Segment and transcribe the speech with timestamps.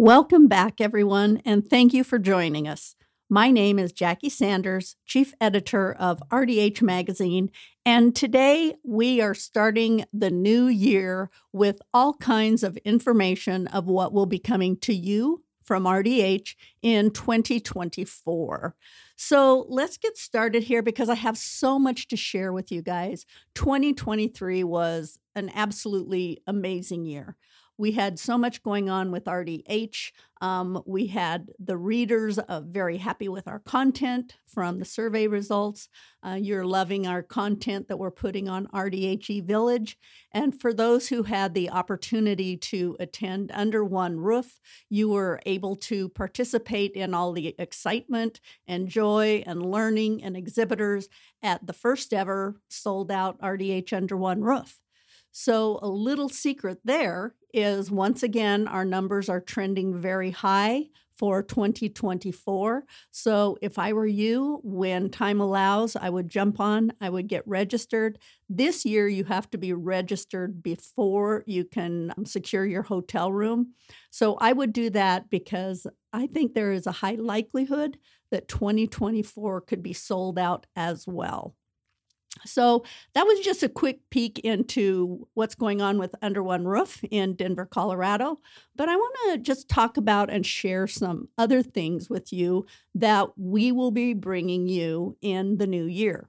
[0.00, 2.94] Welcome back, everyone, and thank you for joining us.
[3.28, 7.50] My name is Jackie Sanders, Chief Editor of RDH Magazine,
[7.84, 14.12] and today we are starting the new year with all kinds of information of what
[14.12, 18.76] will be coming to you from RDH in 2024.
[19.16, 23.26] So let's get started here because I have so much to share with you guys.
[23.56, 27.36] 2023 was an absolutely amazing year
[27.78, 30.10] we had so much going on with RDH.
[30.40, 35.88] Um, we had the readers uh, very happy with our content from the survey results.
[36.24, 39.94] Uh, you're loving our content that we're putting on RDH eVillage.
[40.32, 45.76] And for those who had the opportunity to attend Under One Roof, you were able
[45.76, 51.08] to participate in all the excitement and joy and learning and exhibitors
[51.42, 54.80] at the first ever sold out RDH Under One Roof.
[55.40, 60.86] So, a little secret there is once again, our numbers are trending very high
[61.16, 62.84] for 2024.
[63.12, 67.46] So, if I were you, when time allows, I would jump on, I would get
[67.46, 68.18] registered.
[68.48, 73.74] This year, you have to be registered before you can um, secure your hotel room.
[74.10, 77.96] So, I would do that because I think there is a high likelihood
[78.32, 81.54] that 2024 could be sold out as well.
[82.44, 87.02] So that was just a quick peek into what's going on with Under One Roof
[87.10, 88.40] in Denver, Colorado.
[88.76, 93.38] But I want to just talk about and share some other things with you that
[93.38, 96.28] we will be bringing you in the new year.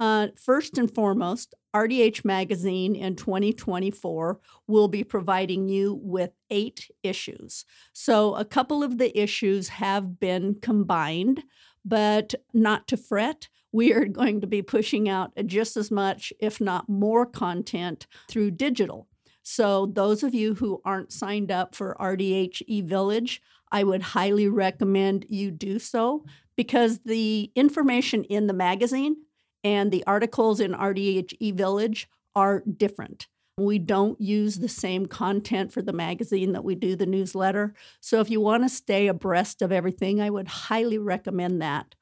[0.00, 7.64] Uh, first and foremost, RDH Magazine in 2024 will be providing you with eight issues.
[7.92, 11.42] So, a couple of the issues have been combined,
[11.84, 16.60] but not to fret we are going to be pushing out just as much, if
[16.60, 19.08] not more, content through digital.
[19.42, 23.40] So, those of you who aren't signed up for RDH eVillage,
[23.72, 26.24] I would highly recommend you do so
[26.56, 29.16] because the information in the magazine
[29.64, 33.26] and the articles in RDH eVillage are different.
[33.58, 37.74] We don't use the same content for the magazine that we do the newsletter.
[38.00, 41.96] So, if you want to stay abreast of everything, I would highly recommend that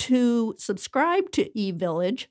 [0.00, 2.26] to subscribe to eVillage,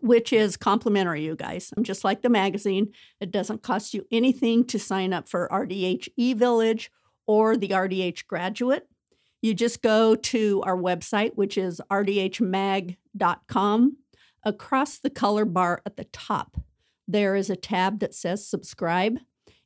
[0.00, 1.72] which is complimentary, you guys.
[1.76, 2.92] I'm just like the magazine.
[3.20, 6.88] It doesn't cost you anything to sign up for RDH eVillage
[7.26, 8.88] or the RDH graduate.
[9.42, 12.96] You just go to our website, which is rdhmag.com.
[14.42, 16.56] Across the color bar at the top,
[17.06, 19.18] there is a tab that says subscribe.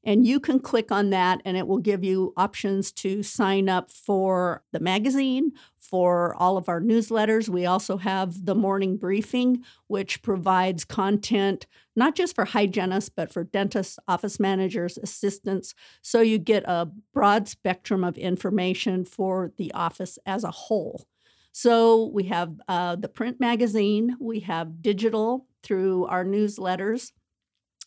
[0.04, 3.91] And you can click on that, and it will give you options to sign up
[3.91, 7.48] for the magazine, for all of our newsletters.
[7.48, 11.66] We also have the morning briefing, which provides content
[11.97, 15.75] not just for hygienists, but for dentists, office managers, assistants.
[16.03, 21.06] So you get a broad spectrum of information for the office as a whole.
[21.53, 27.12] So we have uh, the print magazine, we have digital through our newsletters.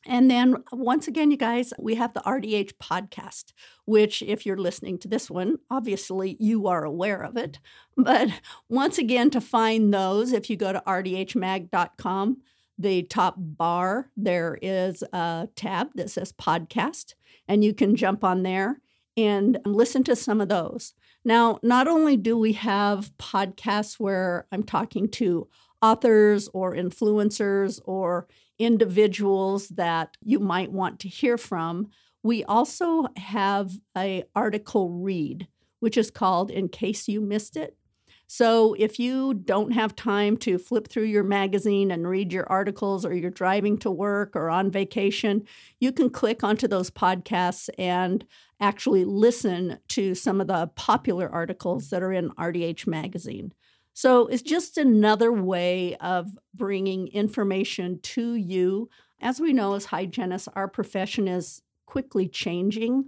[0.07, 3.51] And then once again, you guys, we have the RDH podcast,
[3.85, 7.59] which, if you're listening to this one, obviously you are aware of it.
[7.97, 8.29] But
[8.69, 12.37] once again, to find those, if you go to rdhmag.com,
[12.79, 17.15] the top bar, there is a tab that says podcast,
[17.47, 18.79] and you can jump on there
[19.17, 20.93] and listen to some of those.
[21.25, 25.49] Now, not only do we have podcasts where I'm talking to
[25.81, 28.27] authors or influencers or
[28.59, 31.87] individuals that you might want to hear from.
[32.23, 35.47] We also have a article read,
[35.79, 37.77] which is called In Case You Missed It.
[38.29, 43.05] So if you don't have time to flip through your magazine and read your articles
[43.05, 45.45] or you're driving to work or on vacation,
[45.79, 48.25] you can click onto those podcasts and
[48.59, 53.53] actually listen to some of the popular articles that are in RDH magazine.
[53.97, 58.89] So it's just another way of bringing information to you.
[59.19, 63.05] As we know, as hygienists, our profession is quickly changing.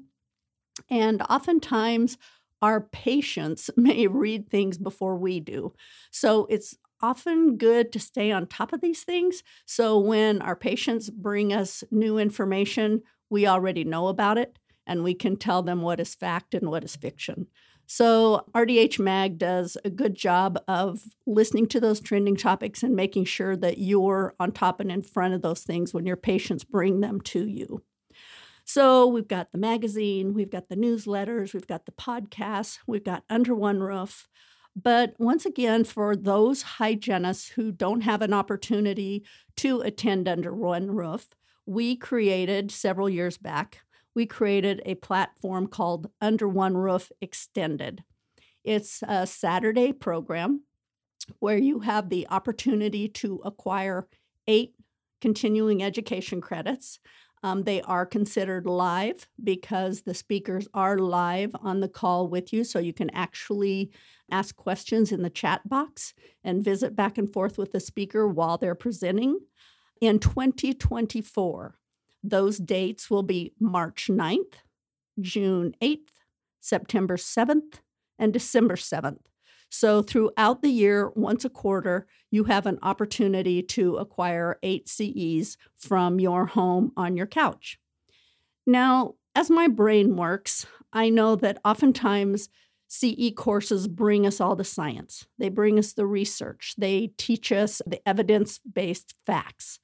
[0.89, 2.18] And oftentimes,
[2.63, 5.74] our patients may read things before we do.
[6.09, 9.44] So it's often good to stay on top of these things.
[9.68, 14.57] So when our patients bring us new information, we already know about it
[14.88, 17.45] and we can tell them what is fact and what is fiction.
[17.91, 23.25] So, RDH Mag does a good job of listening to those trending topics and making
[23.25, 27.00] sure that you're on top and in front of those things when your patients bring
[27.00, 27.81] them to you.
[28.63, 33.24] So, we've got the magazine, we've got the newsletters, we've got the podcasts, we've got
[33.27, 34.27] Under One Roof.
[34.75, 39.25] But once again, for those hygienists who don't have an opportunity
[39.57, 41.30] to attend Under One Roof,
[41.65, 43.81] we created several years back
[44.15, 48.03] we created a platform called Under One Roof Extended.
[48.63, 50.63] It's a Saturday program
[51.39, 54.07] where you have the opportunity to acquire
[54.47, 54.73] eight
[55.21, 57.00] continuing education credits.
[57.41, 62.63] Um, they are considered live because the speakers are live on the call with you,
[62.65, 63.91] so you can actually
[64.29, 66.13] ask questions in the chat box
[66.44, 69.39] and visit back and forth with the speaker while they're presenting.
[70.01, 71.78] In 2024,
[72.24, 74.56] those dates will be March 9th,
[75.19, 76.10] June 8th,
[76.60, 77.80] September 7th,
[78.18, 79.19] and December 7th.
[79.71, 85.57] So, throughout the year, once a quarter, you have an opportunity to acquire eight CEs
[85.77, 87.80] from your home on your couch.
[88.66, 92.50] Now, as my brain works, I know that oftentimes
[92.88, 97.80] CE courses bring us all the science, they bring us the research, they teach us
[97.86, 99.80] the evidence based facts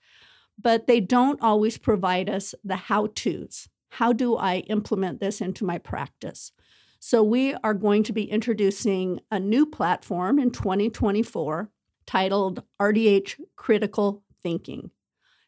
[0.62, 3.68] but they don't always provide us the how to's.
[3.90, 6.52] How do I implement this into my practice?
[7.00, 11.70] So, we are going to be introducing a new platform in 2024
[12.08, 14.92] titled RDH Critical Thinking.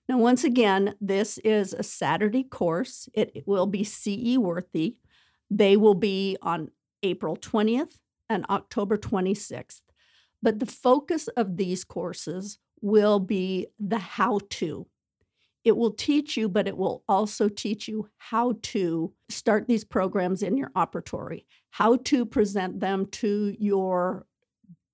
[0.07, 3.09] Now, once again, this is a Saturday course.
[3.13, 4.97] It will be CE worthy.
[5.49, 6.69] They will be on
[7.03, 7.99] April 20th
[8.29, 9.81] and October 26th.
[10.41, 14.87] But the focus of these courses will be the how to.
[15.67, 20.41] It will teach you, but it will also teach you how to start these programs
[20.41, 24.25] in your operatory, how to present them to your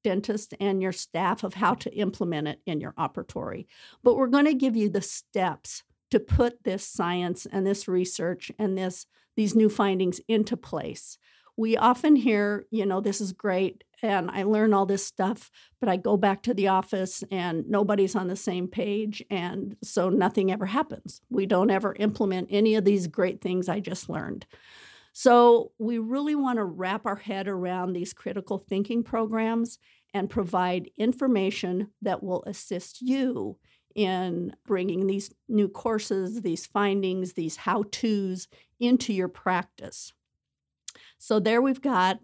[0.04, 3.68] dentist and your staff of how to implement it in your operatory.
[4.02, 8.52] But we're going to give you the steps to put this science and this research
[8.58, 9.06] and this
[9.36, 11.20] these new findings into place
[11.56, 15.88] we often hear, you know, this is great and I learn all this stuff, but
[15.88, 19.24] I go back to the office and nobody's on the same page.
[19.30, 21.22] And so nothing ever happens.
[21.30, 24.46] We don't ever implement any of these great things I just learned.
[25.14, 29.78] So we really want to wrap our head around these critical thinking programs
[30.14, 33.58] and provide information that will assist you
[33.96, 38.48] in bringing these new courses, these findings, these how to's
[38.80, 40.14] into your practice.
[41.18, 42.20] So there we've got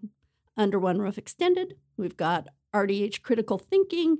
[0.57, 4.17] Under One Roof Extended, we've got RDH Critical Thinking,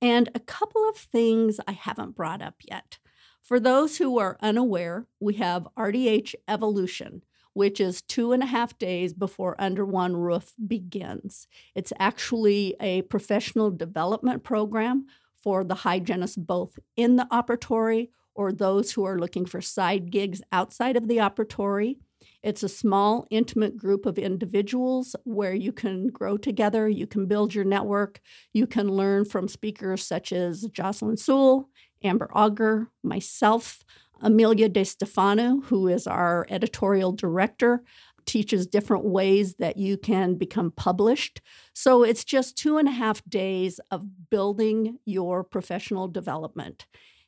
[0.00, 2.98] and a couple of things I haven't brought up yet.
[3.42, 7.22] For those who are unaware, we have RDH Evolution,
[7.54, 11.48] which is two and a half days before Under One Roof begins.
[11.74, 15.06] It's actually a professional development program
[15.42, 20.42] for the hygienists both in the operatory or those who are looking for side gigs
[20.52, 21.96] outside of the operatory.
[22.42, 27.54] It's a small, intimate group of individuals where you can grow together, you can build
[27.54, 28.20] your network,
[28.52, 31.68] you can learn from speakers such as Jocelyn Sewell,
[32.02, 33.84] Amber Auger, myself,
[34.20, 37.82] Amelia DeStefano, who is our editorial director,
[38.24, 41.40] teaches different ways that you can become published.
[41.72, 46.86] So it's just two and a half days of building your professional development.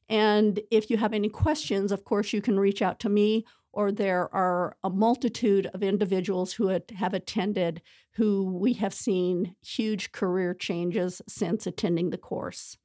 [0.08, 3.92] And if you have any questions, of course, you can reach out to me or
[3.92, 10.54] there are a multitude of individuals who have attended who we have seen huge career
[10.54, 12.76] changes since attending the course.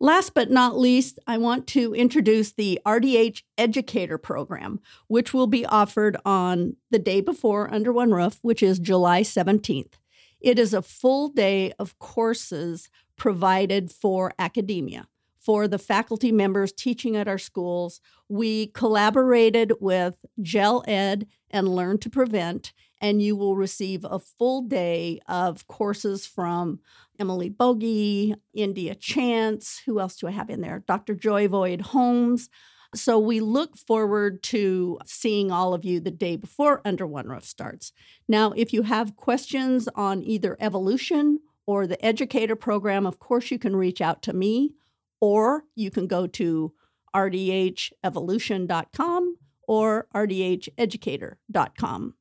[0.00, 5.66] Last but not least, I want to introduce the RDH Educator Program, which will be
[5.66, 9.94] offered on the day before Under One Roof, which is July 17th.
[10.40, 15.08] It is a full day of courses provided for academia
[15.38, 18.00] for the faculty members teaching at our schools.
[18.28, 24.62] We collaborated with Gel Ed and Learn to Prevent, and you will receive a full
[24.62, 26.80] day of courses from
[27.18, 30.84] Emily Bogie, India Chance, who else do I have in there?
[30.86, 31.14] Dr.
[31.14, 32.48] Joy Void Holmes.
[32.94, 37.44] So we look forward to seeing all of you the day before Under One Roof
[37.44, 37.92] starts.
[38.26, 43.58] Now, if you have questions on either evolution or the educator program, of course, you
[43.58, 44.72] can reach out to me
[45.20, 46.72] or you can go to
[47.14, 52.14] rdhevolution.com or rdheducator.com.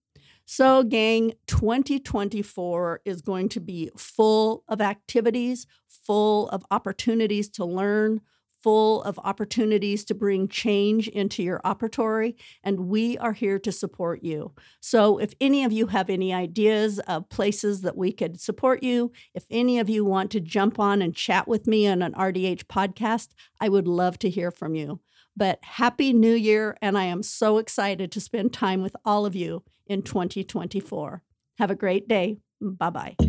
[0.49, 8.21] So, gang, 2024 is going to be full of activities, full of opportunities to learn,
[8.67, 14.21] full of opportunities to bring change into your operatory, and we are here to support
[14.23, 14.51] you.
[14.81, 19.13] So, if any of you have any ideas of places that we could support you,
[19.33, 22.65] if any of you want to jump on and chat with me on an RDH
[22.65, 23.29] podcast,
[23.61, 24.99] I would love to hear from you.
[25.33, 29.33] But Happy New Year, and I am so excited to spend time with all of
[29.33, 31.23] you in 2024.
[31.59, 32.39] Have a great day.
[32.59, 33.26] Bye bye.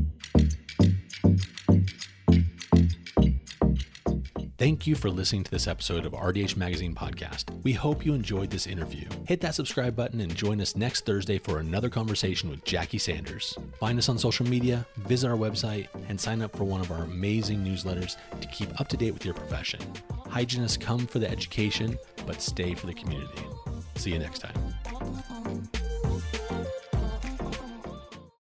[4.58, 7.44] Thank you for listening to this episode of RDH Magazine Podcast.
[7.62, 9.06] We hope you enjoyed this interview.
[9.24, 13.56] Hit that subscribe button and join us next Thursday for another conversation with Jackie Sanders.
[13.78, 17.04] Find us on social media, visit our website, and sign up for one of our
[17.04, 19.78] amazing newsletters to keep up to date with your profession.
[20.26, 21.96] Hygienists come for the education,
[22.26, 23.44] but stay for the community.
[23.94, 24.67] See you next time.